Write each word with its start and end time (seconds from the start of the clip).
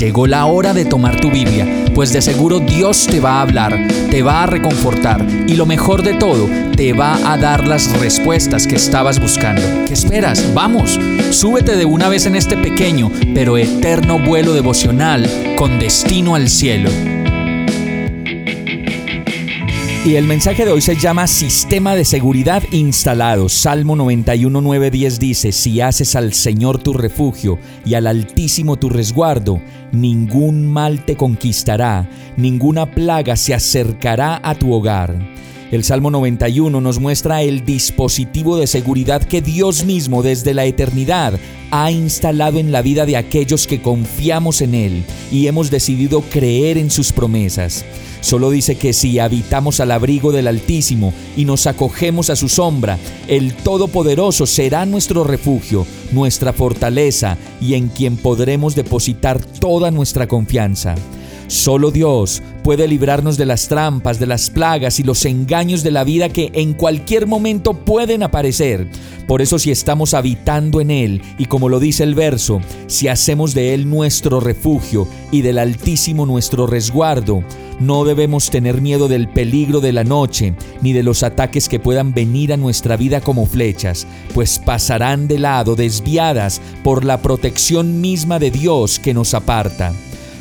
Llegó 0.00 0.26
la 0.26 0.46
hora 0.46 0.72
de 0.72 0.86
tomar 0.86 1.20
tu 1.20 1.30
Biblia, 1.30 1.66
pues 1.94 2.10
de 2.10 2.22
seguro 2.22 2.58
Dios 2.58 3.06
te 3.06 3.20
va 3.20 3.32
a 3.32 3.42
hablar, 3.42 3.86
te 4.10 4.22
va 4.22 4.44
a 4.44 4.46
reconfortar 4.46 5.26
y 5.46 5.56
lo 5.56 5.66
mejor 5.66 6.02
de 6.02 6.14
todo, 6.14 6.48
te 6.74 6.94
va 6.94 7.30
a 7.30 7.36
dar 7.36 7.68
las 7.68 7.92
respuestas 8.00 8.66
que 8.66 8.76
estabas 8.76 9.20
buscando. 9.20 9.60
¿Qué 9.86 9.92
esperas? 9.92 10.54
Vamos, 10.54 10.98
súbete 11.32 11.76
de 11.76 11.84
una 11.84 12.08
vez 12.08 12.24
en 12.24 12.34
este 12.34 12.56
pequeño 12.56 13.12
pero 13.34 13.58
eterno 13.58 14.18
vuelo 14.18 14.54
devocional 14.54 15.28
con 15.58 15.78
destino 15.78 16.34
al 16.34 16.48
cielo. 16.48 16.88
Y 20.02 20.14
el 20.14 20.24
mensaje 20.26 20.64
de 20.64 20.72
hoy 20.72 20.80
se 20.80 20.96
llama 20.96 21.26
Sistema 21.26 21.94
de 21.94 22.06
Seguridad 22.06 22.62
Instalado. 22.70 23.50
Salmo 23.50 23.96
91, 23.96 24.62
9, 24.62 24.90
10 24.90 25.20
dice, 25.20 25.52
Si 25.52 25.82
haces 25.82 26.16
al 26.16 26.32
Señor 26.32 26.82
tu 26.82 26.94
refugio 26.94 27.58
y 27.84 27.92
al 27.92 28.06
Altísimo 28.06 28.76
tu 28.76 28.88
resguardo, 28.88 29.60
ningún 29.92 30.66
mal 30.72 31.04
te 31.04 31.16
conquistará, 31.16 32.08
ninguna 32.38 32.90
plaga 32.90 33.36
se 33.36 33.52
acercará 33.52 34.40
a 34.42 34.54
tu 34.54 34.72
hogar. 34.72 35.18
El 35.70 35.84
Salmo 35.84 36.10
91 36.10 36.80
nos 36.80 36.98
muestra 36.98 37.42
el 37.42 37.64
dispositivo 37.64 38.56
de 38.56 38.66
seguridad 38.66 39.22
que 39.22 39.40
Dios 39.40 39.84
mismo 39.84 40.20
desde 40.20 40.52
la 40.52 40.64
eternidad 40.64 41.38
ha 41.70 41.92
instalado 41.92 42.58
en 42.58 42.72
la 42.72 42.82
vida 42.82 43.06
de 43.06 43.16
aquellos 43.16 43.68
que 43.68 43.80
confiamos 43.80 44.62
en 44.62 44.74
Él 44.74 45.04
y 45.30 45.46
hemos 45.46 45.70
decidido 45.70 46.22
creer 46.22 46.76
en 46.76 46.90
sus 46.90 47.12
promesas. 47.12 47.84
Solo 48.20 48.50
dice 48.50 48.74
que 48.74 48.92
si 48.92 49.20
habitamos 49.20 49.78
al 49.78 49.92
abrigo 49.92 50.32
del 50.32 50.48
Altísimo 50.48 51.14
y 51.36 51.44
nos 51.44 51.68
acogemos 51.68 52.30
a 52.30 52.36
su 52.36 52.48
sombra, 52.48 52.98
el 53.28 53.54
Todopoderoso 53.54 54.46
será 54.46 54.84
nuestro 54.86 55.22
refugio, 55.22 55.86
nuestra 56.10 56.52
fortaleza 56.52 57.38
y 57.60 57.74
en 57.74 57.88
quien 57.88 58.16
podremos 58.16 58.74
depositar 58.74 59.40
toda 59.40 59.92
nuestra 59.92 60.26
confianza. 60.26 60.96
Solo 61.50 61.90
Dios 61.90 62.44
puede 62.62 62.86
librarnos 62.86 63.36
de 63.36 63.44
las 63.44 63.66
trampas, 63.66 64.20
de 64.20 64.26
las 64.28 64.50
plagas 64.50 65.00
y 65.00 65.02
los 65.02 65.24
engaños 65.24 65.82
de 65.82 65.90
la 65.90 66.04
vida 66.04 66.28
que 66.28 66.52
en 66.54 66.74
cualquier 66.74 67.26
momento 67.26 67.74
pueden 67.74 68.22
aparecer. 68.22 68.86
Por 69.26 69.42
eso 69.42 69.58
si 69.58 69.72
estamos 69.72 70.14
habitando 70.14 70.80
en 70.80 70.92
Él 70.92 71.22
y 71.38 71.46
como 71.46 71.68
lo 71.68 71.80
dice 71.80 72.04
el 72.04 72.14
verso, 72.14 72.60
si 72.86 73.08
hacemos 73.08 73.52
de 73.52 73.74
Él 73.74 73.90
nuestro 73.90 74.38
refugio 74.38 75.08
y 75.32 75.42
del 75.42 75.58
Altísimo 75.58 76.24
nuestro 76.24 76.68
resguardo, 76.68 77.42
no 77.80 78.04
debemos 78.04 78.50
tener 78.50 78.80
miedo 78.80 79.08
del 79.08 79.28
peligro 79.28 79.80
de 79.80 79.92
la 79.92 80.04
noche, 80.04 80.54
ni 80.82 80.92
de 80.92 81.02
los 81.02 81.24
ataques 81.24 81.68
que 81.68 81.80
puedan 81.80 82.14
venir 82.14 82.52
a 82.52 82.58
nuestra 82.58 82.96
vida 82.96 83.20
como 83.20 83.44
flechas, 83.44 84.06
pues 84.34 84.60
pasarán 84.60 85.26
de 85.26 85.40
lado 85.40 85.74
desviadas 85.74 86.60
por 86.84 87.04
la 87.04 87.20
protección 87.20 88.00
misma 88.00 88.38
de 88.38 88.52
Dios 88.52 89.00
que 89.00 89.14
nos 89.14 89.34
aparta. 89.34 89.92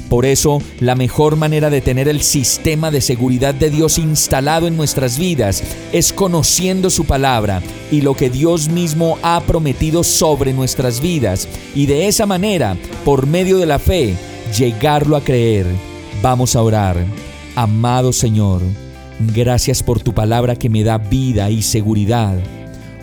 Por 0.10 0.26
eso, 0.26 0.60
la 0.80 0.96
mejor 0.96 1.36
manera 1.36 1.70
de 1.70 1.82
tener 1.82 2.08
el 2.08 2.22
sistema 2.22 2.90
de 2.90 3.00
seguridad 3.00 3.54
de 3.54 3.70
Dios 3.70 4.00
instalado 4.00 4.66
en 4.66 4.76
nuestras 4.76 5.20
vidas 5.20 5.64
es 5.94 6.12
conociendo 6.12 6.90
su 6.90 7.06
palabra 7.06 7.62
y 7.92 8.02
lo 8.02 8.16
que 8.16 8.32
Dios 8.32 8.70
mismo 8.70 9.20
ha 9.22 9.40
prometido 9.42 10.04
sobre 10.04 10.52
nuestras 10.52 11.00
vidas 11.00 11.48
y 11.76 11.86
de 11.86 12.08
esa 12.08 12.26
manera, 12.26 12.76
por 13.06 13.28
medio 13.28 13.60
de 13.60 13.68
la 13.68 13.78
fe, 13.78 14.16
llegarlo 14.58 15.16
a 15.16 15.24
creer. 15.24 15.68
Vamos 16.24 16.56
a 16.56 16.64
orar. 16.64 16.98
Amado 17.56 18.12
Señor, 18.12 18.62
gracias 19.36 19.84
por 19.84 20.02
tu 20.02 20.14
palabra 20.14 20.56
que 20.56 20.70
me 20.70 20.84
da 20.84 20.98
vida 20.98 21.52
y 21.52 21.62
seguridad. 21.62 22.40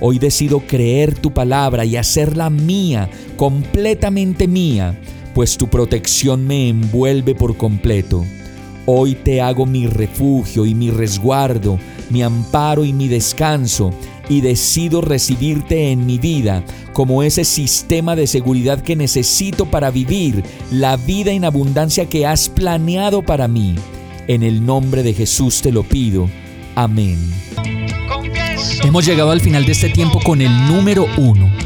Hoy 0.01 0.19
decido 0.19 0.59
creer 0.59 1.15
tu 1.15 1.33
palabra 1.33 1.85
y 1.85 1.97
hacerla 1.97 2.51
mía, 2.51 3.09
completamente 3.37 4.49
mía 4.49 4.99
pues 5.37 5.59
tu 5.59 5.69
protección 5.69 6.47
me 6.47 6.71
envuelve 6.71 7.35
por 7.35 7.59
completo. 7.59 8.25
Hoy 8.87 9.15
te 9.17 9.43
hago 9.43 9.67
mi 9.67 9.87
refugio 9.87 10.65
y 10.65 10.75
mi 10.75 10.91
resguardo, 10.91 11.79
mi 12.09 12.23
amparo 12.23 12.87
y 12.87 12.95
mi 12.95 13.07
descanso, 13.07 13.91
y 14.31 14.41
decido 14.41 15.03
recibirte 15.03 15.91
en 15.91 16.07
mi 16.07 16.17
vida 16.17 16.65
como 16.95 17.23
ese 17.23 17.45
sistema 17.45 18.17
de 18.17 18.27
seguridad 18.27 18.81
que 18.81 18.97
necesito 18.97 19.67
para 19.67 19.91
vivir 19.91 20.43
la 20.71 20.97
vida 20.97 21.33
en 21.33 21.45
abundancia 21.45 22.07
que 22.07 22.25
has 22.25 22.49
planeado 22.49 23.21
para 23.21 23.47
mí. 23.47 23.75
En 24.29 24.43
el 24.43 24.65
nombre 24.65 25.03
de 25.03 25.13
Jesús 25.13 25.61
te 25.61 25.71
lo 25.71 25.83
pido. 25.83 26.31
Amén. 26.77 27.19
Hemos 28.83 29.05
llegado 29.05 29.33
al 29.33 29.43
final 29.43 29.67
de 29.67 29.73
este 29.73 29.91
tiempo 29.91 30.19
con 30.25 30.41
el 30.41 30.67
número 30.67 31.07
uno 31.19 31.66